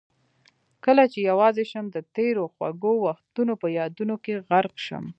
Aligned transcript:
کله 0.85 1.03
چې 1.11 1.19
یوازې 1.29 1.63
شم 1.71 1.85
د 1.95 1.97
تېرو 2.15 2.43
خوږو 2.53 2.93
وختونه 3.05 3.53
په 3.61 3.67
یادونو 3.77 4.15
کې 4.23 4.33
غرق 4.49 4.75
شم. 4.85 5.05